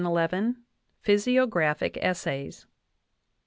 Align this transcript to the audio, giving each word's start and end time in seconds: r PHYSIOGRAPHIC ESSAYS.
r 0.03 0.29
PHYSIOGRAPHIC 1.03 1.95
ESSAYS. 2.01 2.65